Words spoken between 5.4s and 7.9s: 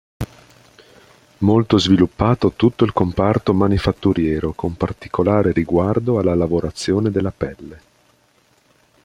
riguardo alla lavorazione della pelle.